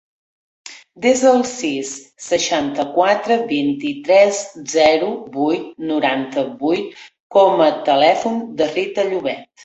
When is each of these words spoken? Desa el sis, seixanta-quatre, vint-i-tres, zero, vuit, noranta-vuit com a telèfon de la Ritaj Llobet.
Desa 1.01 1.27
el 1.39 1.41
sis, 1.49 1.89
seixanta-quatre, 2.27 3.35
vint-i-tres, 3.51 4.39
zero, 4.71 5.09
vuit, 5.35 5.67
noranta-vuit 5.91 7.03
com 7.37 7.61
a 7.67 7.69
telèfon 7.91 8.41
de 8.63 8.69
la 8.71 8.75
Ritaj 8.79 9.13
Llobet. 9.13 9.45